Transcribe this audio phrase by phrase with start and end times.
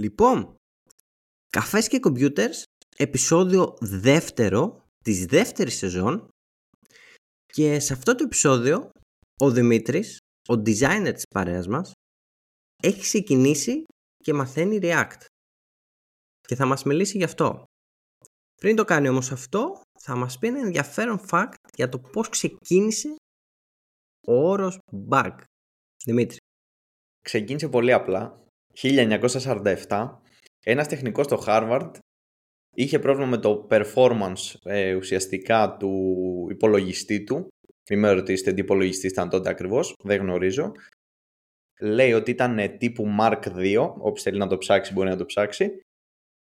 [0.00, 0.54] Λοιπόν,
[1.50, 2.62] καφές και κομπιούτερς,
[2.96, 6.28] επεισόδιο δεύτερο της δεύτερης σεζόν
[7.46, 8.90] και σε αυτό το επεισόδιο
[9.40, 10.18] ο Δημήτρης,
[10.48, 11.92] ο designer της παρέας μας,
[12.82, 13.84] έχει ξεκινήσει
[14.16, 15.24] και μαθαίνει React
[16.40, 17.64] και θα μας μιλήσει γι' αυτό.
[18.54, 23.14] Πριν το κάνει όμως αυτό, θα μας πει ένα ενδιαφέρον fact για το πώς ξεκίνησε
[24.26, 24.78] ο όρος
[25.10, 25.38] bug.
[26.04, 26.36] Δημήτρη.
[27.20, 28.40] Ξεκίνησε πολύ απλά.
[28.74, 30.18] 1947,
[30.64, 31.90] ένας τεχνικός στο Harvard
[32.74, 37.48] είχε πρόβλημα με το performance ε, ουσιαστικά του υπολογιστή του.
[37.90, 40.72] Μην με ρωτήσετε τι υπολογιστής ήταν τότε ακριβώς, δεν γνωρίζω.
[41.80, 45.24] Λέει ότι ήταν ε, τύπου Mark II, όποιος θέλει να το ψάξει μπορεί να το
[45.24, 45.80] ψάξει.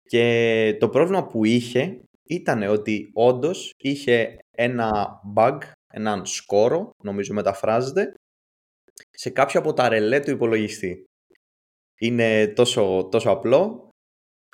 [0.02, 5.58] Και το πρόβλημα που είχε ήταν ότι όντως είχε ένα bug,
[5.94, 8.14] έναν σκόρο, νομίζω μεταφράζεται,
[9.12, 11.06] σε κάποιο από τα ρελέ του υπολογιστή.
[12.00, 13.90] Είναι τόσο, τόσο απλό.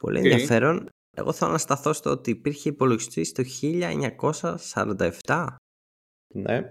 [0.01, 0.89] Πολύ ενδιαφέρον.
[1.17, 3.43] Εγώ θέλω να σταθώ στο ότι υπήρχε υπολογιστή το
[5.25, 5.55] 1947.
[6.33, 6.69] Ναι.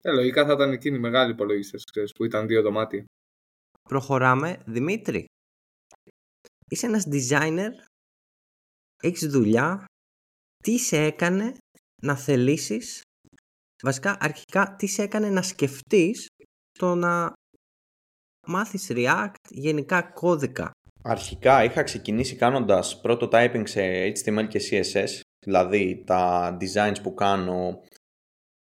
[0.00, 1.82] Ε, λογικά θα ήταν εκείνοι οι μεγάλοι υπολογιστές
[2.14, 3.04] που ήταν δύο δωμάτια.
[3.88, 4.62] Προχωράμε.
[4.66, 5.24] Δημήτρη,
[6.68, 7.70] είσαι ένας designer,
[9.02, 9.84] έχεις δουλειά,
[10.62, 11.56] τι σε έκανε
[12.02, 13.02] να θελήσεις,
[13.82, 16.26] βασικά αρχικά τι σε έκανε να σκεφτείς
[16.78, 17.32] το να
[18.46, 20.70] μάθεις React, γενικά κώδικα.
[21.02, 27.80] Αρχικά είχα ξεκινήσει κάνοντας πρώτο typing σε HTML και CSS, δηλαδή τα designs που κάνω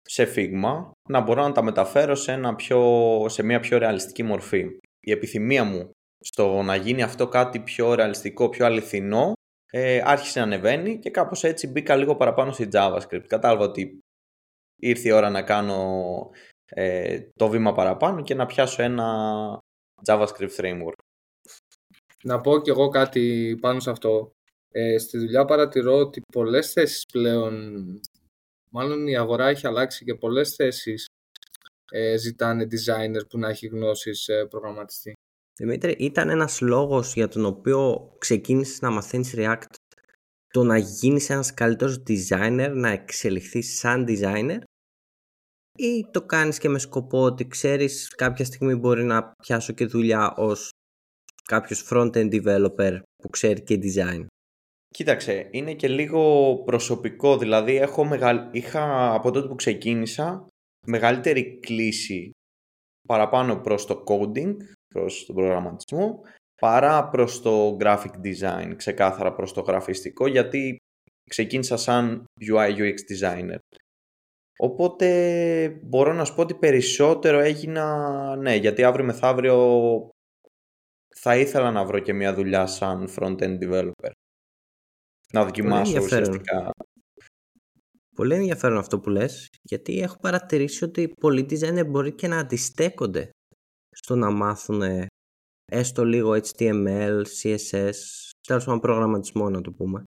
[0.02, 2.81] σε Figma, να μπορώ να τα μεταφέρω σε, ένα πιο,
[3.30, 4.66] σε μια πιο ρεαλιστική μορφή.
[5.00, 9.34] Η επιθυμία μου στο να γίνει αυτό κάτι πιο ρεαλιστικό, πιο αληθινό,
[9.72, 13.26] ε, άρχισε να ανεβαίνει και κάπως έτσι μπήκα λίγο παραπάνω στη JavaScript.
[13.28, 14.00] Κατάλαβα ότι
[14.76, 16.14] ήρθε η ώρα να κάνω
[16.66, 19.08] ε, το βήμα παραπάνω και να πιάσω ένα
[20.06, 20.98] JavaScript framework.
[22.23, 24.31] Να πω κι εγώ κάτι πάνω σε αυτό.
[24.72, 27.84] Ε, στη δουλειά παρατηρώ ότι πολλές θέσεις πλέον,
[28.69, 31.06] μάλλον η αγορά έχει αλλάξει και πολλές θέσεις
[31.91, 35.13] ε, ζητάνε designer που να έχει γνώσεις ε, προγραμματιστή.
[35.59, 39.74] Δημήτρη, ήταν ένας λόγος για τον οποίο ξεκίνησες να μαθαίνεις React
[40.47, 44.59] το να γίνεις ένας καλύτερος designer, να εξελιχθείς σαν designer;
[45.75, 50.34] Ή το κάνεις και με σκοπό ότι ξέρεις κάποια στιγμή μπορεί να πιάσω και δουλειά
[50.36, 50.69] ως
[51.44, 54.25] κάποιος front-end developer που ξέρει και design;
[54.96, 58.50] Κοίταξε, είναι και λίγο προσωπικό, δηλαδή έχω μεγαλ...
[58.52, 60.47] είχα από τότε που ξεκίνησα
[60.88, 62.31] μεγαλύτερη κλίση
[63.08, 64.56] παραπάνω προς το coding,
[64.88, 66.22] προς τον προγραμματισμό,
[66.62, 70.78] παρά προς το graphic design, ξεκάθαρα προς το γραφιστικό, γιατί
[71.30, 73.58] ξεκίνησα σαν UI UX designer.
[74.57, 80.09] Οπότε μπορώ να σου πω ότι περισσότερο έγινα, ναι, γιατί αύριο μεθαύριο
[81.16, 84.11] θα ήθελα να βρω και μια δουλειά σαν front-end developer.
[85.31, 86.71] Να δοκιμάσω ουσιαστικά.
[88.16, 93.29] Πολύ ενδιαφέρον αυτό που λες, γιατί έχω παρατηρήσει ότι πολλοί designer μπορεί και να αντιστέκονται
[93.89, 94.81] στο να μάθουν
[95.72, 97.93] έστω λίγο HTML, CSS,
[98.47, 100.03] τέλος πάντων προγραμματισμό να το πούμε.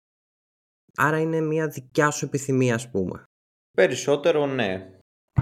[0.98, 3.24] Άρα είναι μια δικιά σου επιθυμία ας πούμε.
[3.78, 4.90] Περισσότερο ναι.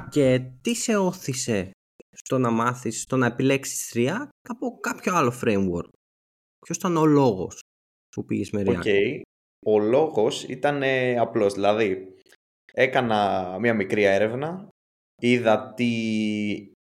[0.10, 1.72] Και τι σε όθησε
[2.12, 5.90] στο να μάθεις, στο να επιλέξεις React από κάποιο άλλο framework;
[6.60, 7.60] Ποιος ήταν ο λόγος
[8.10, 9.22] που πήγες με React; Okay.
[9.66, 11.54] Ο λόγος ήταν ε, απλός.
[11.54, 12.14] Δηλαδή,
[12.74, 14.70] έκανα μια μικρή έρευνα,
[15.22, 15.92] είδα τι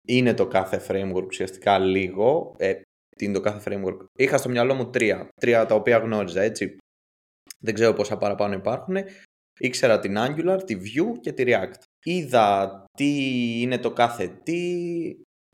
[0.06, 2.80] είναι το κάθε framework ουσιαστικά λίγο, ε,
[3.16, 4.04] τι είναι το κάθε framework.
[4.18, 6.76] Είχα στο μυαλό μου τρία, τρία τα οποία γνώριζα έτσι.
[7.58, 8.96] Δεν ξέρω πόσα παραπάνω υπάρχουν.
[9.62, 11.82] Ήξερα την Angular, τη Vue και τη React.
[12.04, 13.10] Είδα τι
[13.60, 14.62] είναι το κάθε τι,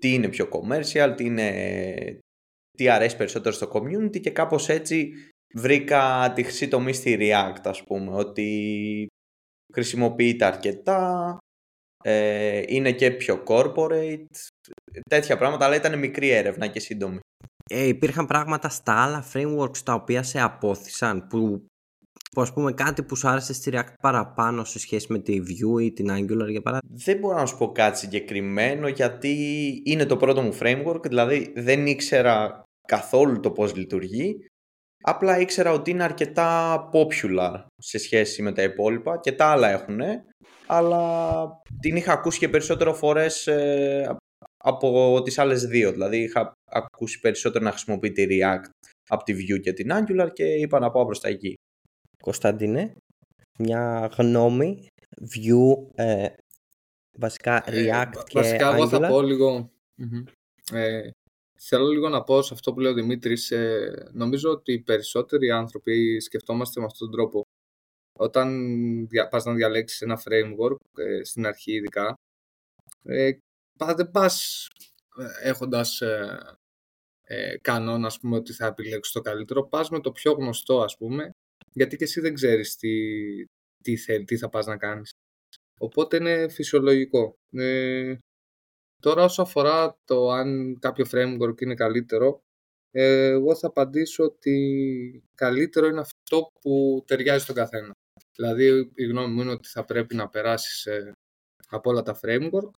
[0.00, 2.18] τι είναι πιο commercial, τι, είναι,
[2.76, 5.12] τι αρέσει περισσότερο στο community και κάπως έτσι
[5.54, 9.06] βρήκα τη χρυσή τομή στη React ας πούμε, ότι
[9.72, 11.38] χρησιμοποιείται αρκετά,
[12.04, 14.26] ε, είναι και πιο corporate,
[15.08, 17.18] τέτοια πράγματα, αλλά ήταν μικρή έρευνα και σύντομη.
[17.70, 21.66] Ε, υπήρχαν πράγματα στα άλλα frameworks τα οποία σε απόθυσαν, που,
[22.30, 25.82] που ας πούμε κάτι που σου άρεσε στη React παραπάνω σε σχέση με τη Vue
[25.82, 29.34] ή την Angular για παράδειγμα; Δεν μπορώ να σου πω κάτι συγκεκριμένο γιατί
[29.84, 34.36] είναι το πρώτο μου framework, δηλαδή δεν ήξερα καθόλου το πώς λειτουργεί
[35.08, 40.00] Απλά ήξερα ότι είναι αρκετά popular σε σχέση με τα υπόλοιπα και τα άλλα έχουν,
[40.66, 41.48] αλλά
[41.80, 44.16] την είχα ακούσει και περισσότερο φορές ε,
[44.56, 45.92] από τις άλλες δύο.
[45.92, 48.68] Δηλαδή είχα ακούσει περισσότερο να χρησιμοποιεί τη React
[49.08, 51.54] από τη Vue και την Angular και είπα να πάω προς τα εκεί.
[52.26, 52.94] Κωνσταντίνε,
[53.58, 54.86] μια γνώμη,
[55.20, 56.28] Vue, ε,
[57.18, 58.74] βασικά ε, React και βασικά, Angular.
[58.74, 59.70] Βασικά εγώ θα πω λίγο...
[60.72, 61.10] Ε,
[61.58, 63.50] θέλω λίγο να πω σε αυτό που λέει ο Δημήτρης.
[63.50, 67.42] Ε, νομίζω ότι οι περισσότεροι άνθρωποι σκεφτόμαστε με αυτόν τον τρόπο.
[68.18, 72.14] Όταν πας να διαλέξεις ένα framework, ε, στην αρχή ειδικά,
[73.02, 73.32] ε,
[73.94, 74.66] δεν πας
[75.18, 76.38] ε, έχοντας ε,
[77.22, 80.96] ε, κανόνα ας πούμε, ότι θα επιλέξεις το καλύτερο, πας με το πιο γνωστό ας
[80.96, 81.30] πούμε,
[81.76, 82.90] γιατί και εσύ δεν ξέρεις τι,
[83.82, 85.10] τι, θέλει, τι θα πας να κάνεις.
[85.78, 87.34] Οπότε είναι φυσιολογικό.
[87.52, 88.16] Ε,
[89.02, 92.40] τώρα όσο αφορά το αν κάποιο framework είναι καλύτερο,
[92.90, 97.92] ε, εγώ θα απαντήσω ότι καλύτερο είναι αυτό που ταιριάζει στον καθένα.
[98.36, 101.12] Δηλαδή η γνώμη μου είναι ότι θα πρέπει να περάσεις ε,
[101.68, 102.70] από όλα τα framework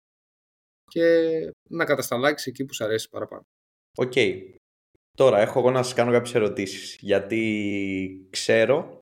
[0.84, 1.28] και
[1.68, 3.42] να κατασταλάξεις εκεί που σου αρέσει παραπάνω.
[3.96, 4.12] Οκ.
[5.18, 8.98] Τώρα έχω εγώ να σας κάνω κάποιες ερωτήσεις γιατί ξέρω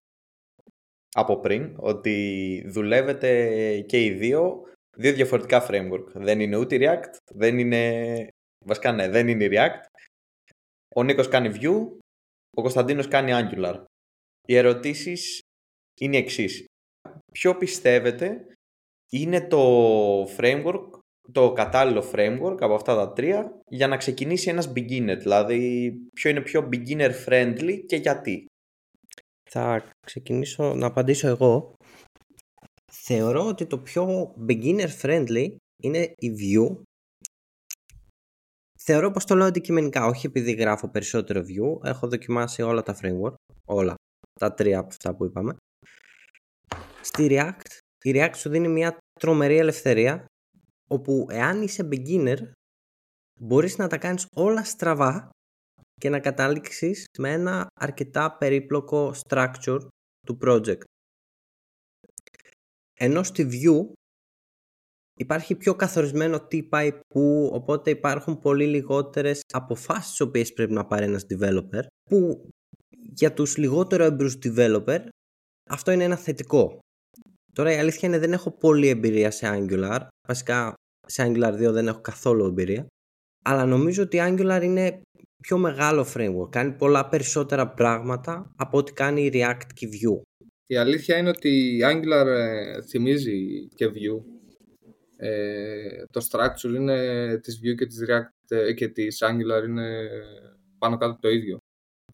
[1.15, 4.63] από πριν ότι δουλεύετε και οι δύο
[4.97, 6.07] δύο διαφορετικά framework.
[6.13, 8.29] Δεν είναι ούτε React, δεν είναι...
[8.65, 10.01] Βασικά ναι, δεν είναι React.
[10.95, 11.99] Ο Νίκος κάνει Vue,
[12.57, 13.85] ο Κωνσταντίνος κάνει Angular.
[14.47, 15.41] Οι ερωτήσεις
[16.01, 16.65] είναι οι εξής.
[17.33, 18.47] Ποιο πιστεύετε
[19.11, 20.89] είναι το framework,
[21.32, 26.40] το κατάλληλο framework από αυτά τα τρία για να ξεκινήσει ένας beginner, δηλαδή ποιο είναι
[26.40, 28.46] πιο beginner friendly και γιατί.
[29.50, 31.75] Θα ξεκινήσω να απαντήσω εγώ.
[32.93, 36.76] Θεωρώ ότι το πιο beginner friendly είναι η Vue.
[38.79, 41.84] Θεωρώ πως το λέω αντικειμενικά, όχι επειδή γράφω περισσότερο Vue.
[41.84, 43.34] Έχω δοκιμάσει όλα τα framework,
[43.64, 43.94] όλα,
[44.40, 45.56] τα τρία από αυτά που είπαμε.
[47.00, 50.26] Στη React, η React σου δίνει μια τρομερή ελευθερία,
[50.88, 52.38] όπου εάν είσαι beginner,
[53.41, 55.31] μπορείς να τα κάνεις όλα στραβά
[56.00, 59.87] και να καταλήξεις με ένα αρκετά περίπλοκο structure
[60.27, 60.81] του project.
[62.99, 63.93] Ενώ στη Vue
[65.19, 70.87] υπάρχει πιο καθορισμένο τι πάει που, οπότε υπάρχουν πολύ λιγότερες αποφάσεις τις οποίες πρέπει να
[70.87, 72.49] πάρει ένας developer, που
[73.12, 75.06] για τους λιγότερο έμπρους developer
[75.69, 76.79] αυτό είναι ένα θετικό.
[77.56, 80.75] Τώρα η αλήθεια είναι δεν έχω πολύ εμπειρία σε Angular, βασικά
[81.06, 82.87] σε Angular 2 δεν έχω καθόλου εμπειρία,
[83.44, 85.00] αλλά νομίζω ότι Angular είναι
[85.43, 90.23] πιο μεγάλο framework, κάνει πολλά περισσότερα πράγματα από ό,τι κάνει η React και η Vue.
[90.67, 94.23] Η αλήθεια είναι ότι η Angular ε, θυμίζει και Vue.
[95.17, 100.08] Ε, το structure είναι της Vue και της React ε, και της Angular είναι
[100.79, 101.58] πάνω κάτω το ίδιο.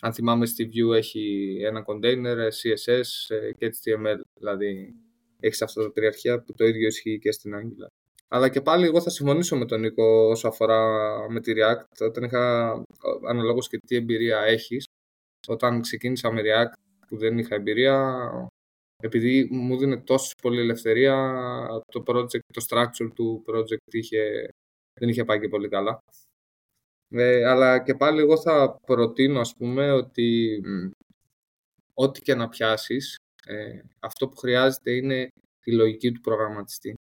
[0.00, 4.94] Αν θυμάμαι στη Vue έχει ένα container, ε, CSS και HTML, δηλαδή
[5.42, 7.90] έχεις αυτά τα τριαρχεία που το ίδιο ισχύει και στην Angular.
[8.28, 10.80] Αλλά και πάλι εγώ θα συμφωνήσω με τον Νίκο όσο αφορά
[11.30, 12.72] με τη React, όταν είχα
[13.28, 14.84] αναλόγως και τι εμπειρία έχεις.
[15.46, 16.72] Όταν ξεκίνησα με React
[17.08, 18.28] που δεν είχα εμπειρία,
[19.02, 21.34] επειδή μου δίνει τόσο πολύ ελευθερία,
[21.92, 24.48] το project, το structure του project είχε,
[25.00, 25.98] δεν είχε πάει και πολύ καλά.
[27.08, 30.60] Ε, αλλά και πάλι εγώ θα προτείνω, ας πούμε, ότι
[31.94, 33.16] ό,τι και να πιάσεις,
[33.46, 35.28] ε, αυτό που χρειάζεται είναι
[35.60, 36.94] τη λογική του προγραμματιστή.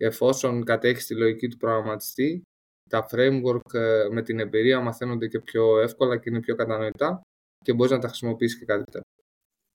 [0.00, 2.42] Εφόσον κατέχεις τη λογική του προγραμματιστή,
[2.90, 7.20] τα framework ε, με την εμπειρία μαθαίνονται και πιο εύκολα και είναι πιο κατανοητά
[7.64, 9.02] και μπορείς να τα χρησιμοποιήσεις και καλύτερα.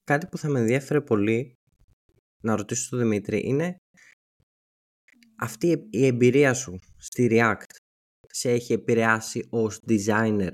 [0.03, 1.53] Κάτι που θα με ενδιαφέρει πολύ
[2.44, 3.75] να ρωτήσω τον Δημήτρη είναι
[5.35, 7.75] αυτή η εμπειρία σου στη React
[8.27, 10.51] σε έχει επηρεάσει ως designer;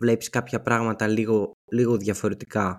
[0.00, 2.78] Βλέπεις κάποια πράγματα λίγο, λίγο διαφορετικά;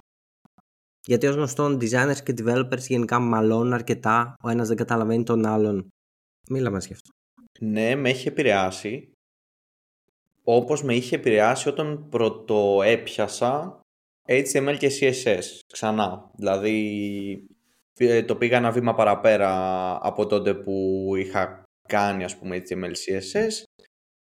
[1.06, 5.90] Γιατί ως γνωστόν designers και developers γενικά μαλώνουν αρκετά ο ένας δεν καταλαβαίνει τον άλλον.
[6.50, 7.10] Μίλα μας γι' αυτό.
[7.60, 9.12] Ναι, με έχει επηρεάσει.
[10.44, 13.80] Όπως με είχε επηρεάσει όταν πρωτοέπιασα
[14.28, 15.44] HTML και CSS
[15.74, 16.32] ξανά.
[16.36, 17.48] Δηλαδή
[17.98, 19.52] ε, το πήγα ένα βήμα παραπέρα
[20.02, 23.64] από τότε που είχα κάνει ας πούμε HTML CSS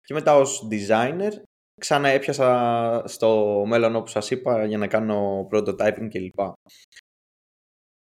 [0.02, 1.32] και μετά ως designer
[1.80, 6.39] ξανά έπιασα στο μέλλον όπως σας είπα για να κάνω prototyping κλπ.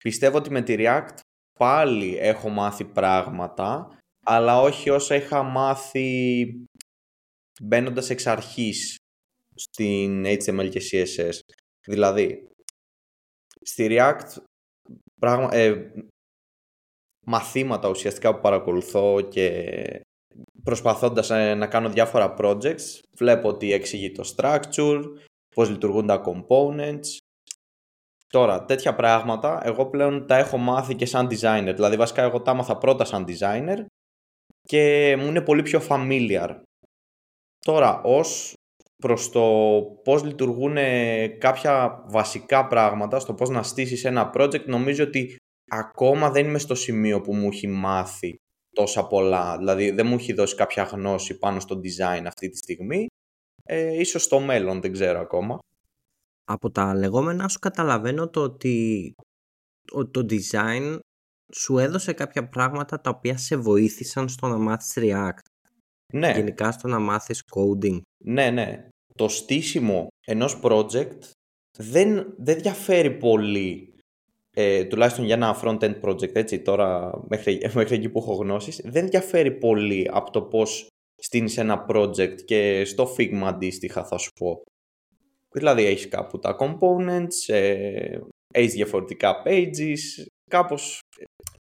[0.03, 1.17] Πιστεύω ότι με τη React
[1.59, 6.45] πάλι έχω μάθει πράγματα αλλά όχι όσα είχα μάθει
[7.61, 8.95] μπαίνοντας εξ αρχής
[9.55, 11.39] στην HTML και CSS.
[11.87, 12.47] Δηλαδή,
[13.61, 14.43] στη React
[15.19, 15.91] πράγμα, ε,
[17.25, 20.01] μαθήματα ουσιαστικά που παρακολουθώ και
[20.63, 25.01] προσπαθώντας ε, να κάνω διάφορα projects βλέπω ότι εξηγεί το structure,
[25.55, 27.17] πώς λειτουργούν τα components
[28.31, 31.71] Τώρα, τέτοια πράγματα εγώ πλέον τα έχω μάθει και σαν designer.
[31.75, 33.85] Δηλαδή, βασικά, εγώ τα έμαθα πρώτα σαν designer
[34.61, 36.49] και μου είναι πολύ πιο familiar.
[37.65, 38.53] Τώρα, ως
[38.97, 39.41] προς το
[40.03, 40.77] πώς λειτουργούν
[41.37, 45.35] κάποια βασικά πράγματα, στο πώς να στήσεις ένα project, νομίζω ότι
[45.71, 48.35] ακόμα δεν είμαι στο σημείο που μου έχει μάθει
[48.75, 49.57] τόσα πολλά.
[49.57, 53.07] Δηλαδή δεν μου έχει δώσει κάποια γνώση πάνω στο design αυτή τη στιγμή.
[53.63, 55.59] ε, ίσως στο μέλλον, δεν ξέρω ακόμα.
[56.43, 59.13] Από τα λεγόμενά σου καταλαβαίνω το ότι
[60.11, 60.99] το design
[61.53, 65.45] σου έδωσε κάποια πράγματα τα οποία σε βοήθησαν στο να μάθεις React.
[66.13, 66.31] Ναι.
[66.31, 68.01] Γενικά στο να μάθεις coding.
[68.23, 68.87] Ναι, ναι.
[69.15, 71.19] Το στήσιμο ενός project
[71.77, 73.90] δεν, δεν διαφέρει πολύ
[74.55, 79.07] ε, τουλάχιστον για ένα front-end project, έτσι, τώρα μέχρι, μέχρι εκεί που έχω γνώσεις, δεν
[79.07, 84.61] διαφέρει πολύ από το πώς στείνεις ένα project και στο Figma αντίστοιχα θα σου πω.
[85.53, 88.19] Δηλαδή έχεις κάπου τα components, ε,
[88.53, 90.99] έχεις διαφορετικά pages, κάπως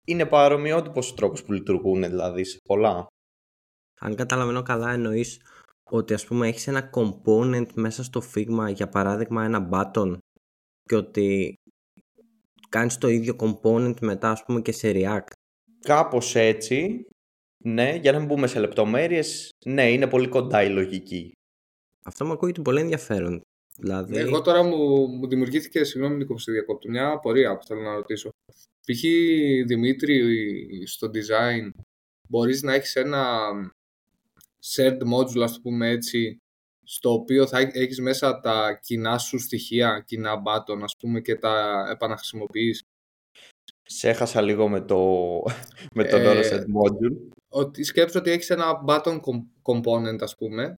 [0.06, 3.06] είναι παρομοιότυπος ο τρόπος που λειτουργούν δηλαδή σε πολλά.
[4.00, 5.40] Αν καταλαβαίνω καλά εννοείς
[5.90, 10.16] ότι ας πούμε έχεις ένα component μέσα στο Figma, για παράδειγμα ένα button
[10.83, 11.54] και ότι
[12.68, 15.30] κάνεις το ίδιο component μετά ας πούμε και σε React.
[15.80, 17.06] Κάπως έτσι,
[17.64, 21.32] ναι, για να μην μπούμε σε λεπτομέρειες, ναι, είναι πολύ κοντά η λογική.
[22.04, 23.40] Αυτό μου ακούγεται πολύ ενδιαφέρον.
[23.78, 24.16] Δηλαδή...
[24.16, 28.30] Εγώ τώρα μου, μου δημιουργήθηκε, συγγνώμη Νίκο που διακόπτω, μια απορία που θέλω να ρωτήσω.
[28.87, 29.00] Π.χ.
[29.66, 30.23] Δημήτρη,
[30.87, 31.70] στο design,
[32.28, 33.50] μπορείς να έχεις ένα
[34.75, 36.37] shared module, ας το πούμε έτσι,
[36.87, 41.87] στο οποίο θα έχεις μέσα τα κοινά σου στοιχεία, κοινά button, ας πούμε, και τα
[41.90, 42.83] επαναχρησιμοποιείς.
[43.83, 44.99] Σε έχασα λίγο με, το,
[45.95, 47.16] με τον ε, όρο set module.
[47.49, 49.19] Ότι σκέψου ότι έχεις ένα button
[49.62, 50.75] component, ας πούμε,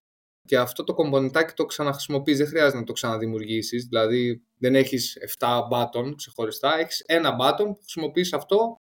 [0.47, 5.59] και αυτό το κομπονιτάκι το ξαναχρησιμοποιείς, δεν χρειάζεται να το ξαναδημιουργήσεις, δηλαδή δεν έχεις 7
[5.71, 8.75] button ξεχωριστά, έχεις ένα button που χρησιμοποιείς αυτό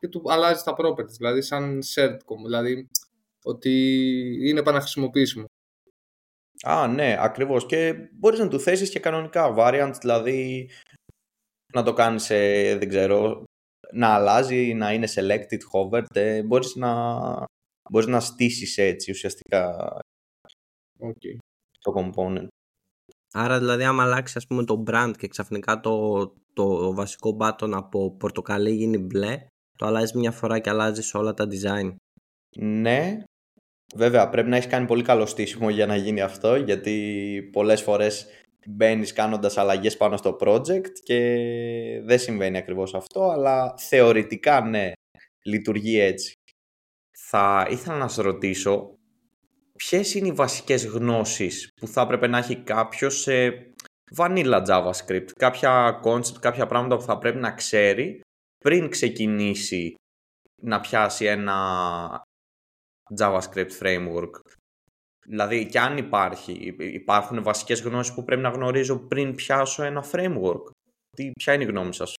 [0.00, 2.88] και του αλλάζεις τα properties, δηλαδή σαν shared, δηλαδή
[3.42, 3.72] ότι
[4.42, 5.44] είναι επαναχρησιμοποιήσιμο.
[6.62, 7.66] Α, ναι, ακριβώς.
[7.66, 10.70] Και μπορείς να του θέσεις και κανονικά variants, δηλαδή
[11.72, 12.26] να το κάνεις,
[12.78, 13.44] δεν ξέρω,
[13.92, 16.14] να αλλάζει, να είναι selected, hovered.
[16.14, 17.24] Ε, μπορείς να,
[17.90, 19.76] μπορείς να στήσεις έτσι ουσιαστικά
[21.00, 21.36] okay.
[21.80, 22.46] το component.
[23.32, 28.16] Άρα δηλαδή άμα αλλάξει ας πούμε το brand και ξαφνικά το, το βασικό button από
[28.16, 29.46] πορτοκαλί γίνει μπλε,
[29.78, 31.94] το αλλάζεις μια φορά και αλλάζεις όλα τα design.
[32.56, 33.22] Ναι,
[33.94, 38.26] Βέβαια, πρέπει να έχεις κάνει πολύ καλό στήσιμο για να γίνει αυτό, γιατί πολλές φορές
[38.66, 41.20] μπαίνεις κάνοντας αλλαγές πάνω στο project και
[42.04, 44.92] δεν συμβαίνει ακριβώς αυτό, αλλά θεωρητικά ναι,
[45.42, 46.32] λειτουργεί έτσι.
[47.30, 48.98] Θα ήθελα να σας ρωτήσω,
[49.76, 53.66] ποιες είναι οι βασικές γνώσεις που θα έπρεπε να έχει κάποιος σε
[54.16, 58.20] vanilla JavaScript, κάποια concept, κάποια πράγματα που θα πρέπει να ξέρει
[58.58, 59.94] πριν ξεκινήσει
[60.62, 61.56] να πιάσει ένα
[63.18, 64.30] JavaScript framework.
[65.26, 70.62] Δηλαδή, και αν υπάρχει, υπάρχουν βασικές γνώσεις που πρέπει να γνωρίζω πριν πιάσω ένα framework.
[71.16, 72.14] Τι, ποια είναι η γνώμη σας;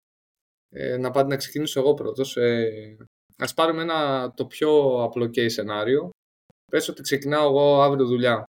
[0.69, 2.37] Ε, να πάτε να ξεκινήσω εγώ πρώτος.
[2.37, 2.97] Ε,
[3.37, 6.09] ας πάρουμε ένα το πιο απλό case σενάριο.
[6.71, 8.43] Πες ότι ξεκινάω εγώ αύριο δουλειά.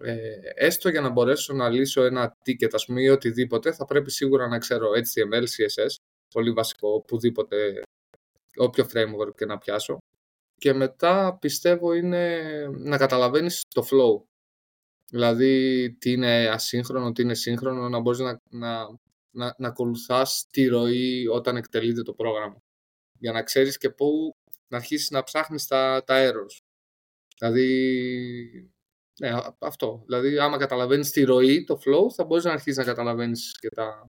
[0.00, 4.10] Ε, έστω για να μπορέσω να λύσω ένα ticket, ας πούμε, ή οτιδήποτε, θα πρέπει
[4.10, 5.94] σίγουρα να ξέρω HTML, CSS,
[6.34, 7.82] πολύ βασικό, οπουδήποτε,
[8.56, 9.98] όποιο framework και να πιάσω
[10.64, 14.24] και μετά πιστεύω είναι να καταλαβαίνεις το flow.
[15.10, 18.86] Δηλαδή τι είναι ασύγχρονο, τι είναι σύγχρονο, να μπορείς να, να,
[19.36, 22.58] να, να ακολουθάς τη ροή όταν εκτελείται το πρόγραμμα.
[23.18, 24.30] Για να ξέρεις και πού
[24.68, 26.58] να αρχίσεις να ψάχνεις τα, τα errors.
[27.38, 28.70] Δηλαδή,
[29.20, 30.02] ναι, αυτό.
[30.04, 34.06] Δηλαδή, άμα καταλαβαίνεις τη ροή, το flow, θα μπορείς να αρχίσεις να καταλαβαίνεις και, τα,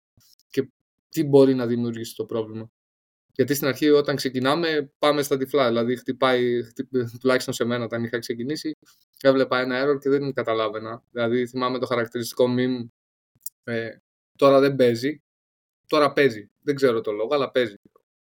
[0.47, 0.69] και
[1.09, 2.67] τι μπορεί να δημιουργήσει το πρόβλημα.
[3.35, 5.67] Γιατί στην αρχή όταν ξεκινάμε πάμε στα τυφλά.
[5.67, 6.59] Δηλαδή χτυπάει,
[7.19, 8.75] τουλάχιστον σε μένα όταν είχα ξεκινήσει,
[9.21, 11.03] έβλεπα ένα error και δεν καταλάβαινα.
[11.11, 12.87] Δηλαδή θυμάμαι το χαρακτηριστικό meme,
[13.63, 13.89] ε,
[14.37, 15.21] τώρα δεν παίζει,
[15.87, 16.49] τώρα παίζει.
[16.61, 17.75] Δεν ξέρω το λόγο, αλλά παίζει.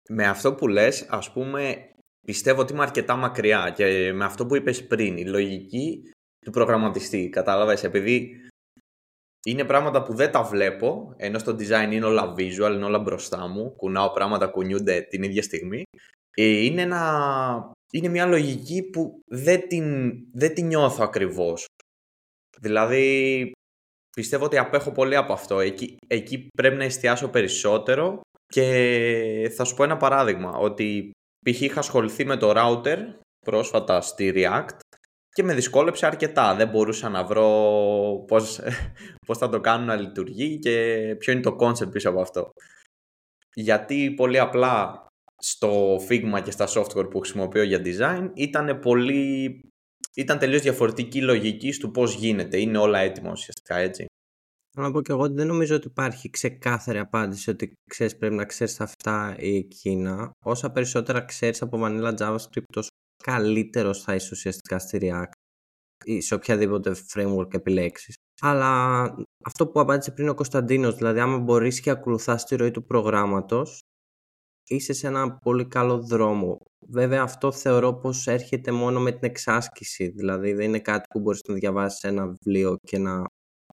[0.09, 1.89] Με αυτό που λες, ας πούμε,
[2.25, 7.29] πιστεύω ότι είμαι αρκετά μακριά και με αυτό που είπες πριν, η λογική του προγραμματιστή,
[7.29, 8.44] κατάλαβες, επειδή
[9.45, 13.47] είναι πράγματα που δεν τα βλέπω, ενώ στο design είναι όλα visual, είναι όλα μπροστά
[13.47, 15.83] μου, κουνάω πράγματα, κουνιούνται την ίδια στιγμή.
[16.37, 17.71] Ε, είναι, ένα...
[17.91, 21.65] είναι μια λογική που δεν την, δεν την νιώθω ακριβώς.
[22.59, 23.51] Δηλαδή,
[24.15, 25.59] πιστεύω ότι απέχω πολύ από αυτό.
[25.59, 31.11] Εκεί, εκεί πρέπει να εστιάσω περισσότερο και θα σου πω ένα παράδειγμα, ότι
[31.45, 31.61] π.χ.
[31.61, 32.97] είχα ασχοληθεί με το router
[33.45, 34.77] πρόσφατα στη React
[35.35, 36.55] και με δυσκόλεψε αρκετά.
[36.55, 37.49] Δεν μπορούσα να βρω
[38.27, 38.59] πώς,
[39.27, 42.51] πώς θα το κάνω να λειτουργεί και ποιο είναι το concept πίσω από αυτό.
[43.53, 45.05] Γιατί πολύ απλά
[45.37, 49.59] στο Figma και στα software που χρησιμοποιώ για design ήταν πολύ...
[50.15, 52.59] Ήταν τελείως διαφορετική λογική στο πώς γίνεται.
[52.59, 54.05] Είναι όλα έτοιμα ουσιαστικά έτσι.
[54.75, 58.35] Θέλω να πω και εγώ ότι δεν νομίζω ότι υπάρχει ξεκάθαρη απάντηση ότι ξέρεις πρέπει
[58.35, 60.31] να ξέρεις αυτά ή εκείνα.
[60.43, 62.89] Όσα περισσότερα ξέρεις από Vanilla JavaScript τόσο
[63.25, 65.31] καλύτερος θα είσαι ουσιαστικά στη React.
[66.05, 68.15] ή σε οποιαδήποτε framework επιλέξεις.
[68.41, 69.03] Αλλά
[69.45, 73.79] αυτό που απάντησε πριν ο Κωνσταντίνος, δηλαδή άμα μπορείς και ακολουθάς τη ροή του προγράμματος,
[74.67, 76.57] είσαι σε ένα πολύ καλό δρόμο.
[76.87, 81.41] Βέβαια αυτό θεωρώ πως έρχεται μόνο με την εξάσκηση, δηλαδή δεν είναι κάτι που μπορείς
[81.47, 83.23] να διαβάσεις ένα βιβλίο και να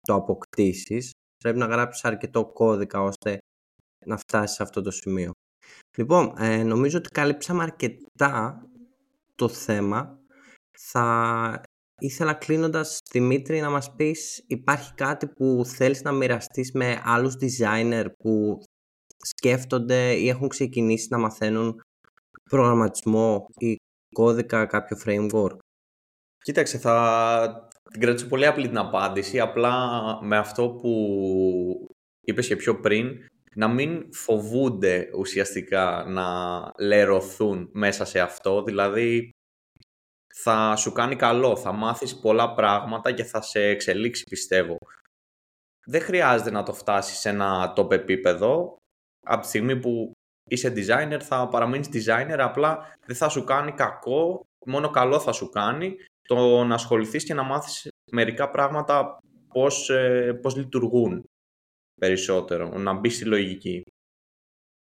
[0.02, 1.12] το αποκτήσεις.
[1.44, 3.38] Πρέπει να γράψεις αρκετό κώδικα ώστε
[4.06, 5.32] να φτάσεις σε αυτό το σημείο.
[5.98, 8.66] Λοιπόν, ε, νομίζω ότι καλύψαμε αρκετά
[9.42, 10.20] το θέμα.
[10.78, 11.62] Θα
[12.00, 18.06] ήθελα κλείνοντας, Δημήτρη, να μας πεις υπάρχει κάτι που θέλεις να μοιραστείς με άλλους designer
[18.18, 18.64] που
[19.24, 21.82] σκέφτονται ή έχουν ξεκινήσει να μαθαίνουν
[22.50, 23.76] προγραμματισμό ή
[24.16, 25.58] κώδικα κάποιο framework;
[26.44, 30.92] Κοίταξε, θα την κρατήσω πολύ απλή την απάντηση, απλά με αυτό που
[32.22, 33.08] είπες και πιο πριν,
[33.56, 36.26] να μην φοβούνται ουσιαστικά να
[36.80, 39.30] λερωθούν μέσα σε αυτό, δηλαδή
[40.34, 44.78] θα σου κάνει καλό, θα μάθεις πολλά πράγματα και θα σε εξελίξει πιστεύω.
[45.86, 48.76] Δεν χρειάζεται να το φτάσεις σε ένα top επίπεδο,
[49.26, 50.12] από τη στιγμή που
[50.50, 55.50] είσαι designer θα παραμείνεις designer, απλά δεν θα σου κάνει κακό, μόνο καλό θα σου
[55.50, 59.18] κάνει το να ασχοληθείς και να μάθεις μερικά πράγματα
[59.54, 61.24] πώς, ε, πώς λειτουργούν
[62.02, 63.84] περισσότερο, να μπει στη λογική.